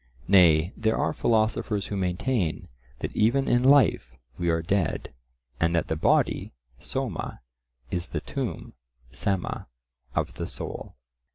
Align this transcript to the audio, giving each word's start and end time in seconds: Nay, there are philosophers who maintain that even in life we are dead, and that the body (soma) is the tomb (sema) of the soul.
Nay, 0.27 0.73
there 0.75 0.97
are 0.97 1.13
philosophers 1.13 1.85
who 1.85 1.95
maintain 1.95 2.69
that 3.01 3.15
even 3.15 3.47
in 3.47 3.61
life 3.61 4.15
we 4.35 4.49
are 4.49 4.63
dead, 4.63 5.13
and 5.59 5.75
that 5.75 5.89
the 5.89 5.95
body 5.95 6.53
(soma) 6.79 7.41
is 7.91 8.07
the 8.07 8.21
tomb 8.21 8.73
(sema) 9.11 9.67
of 10.15 10.33
the 10.33 10.47
soul. 10.47 10.95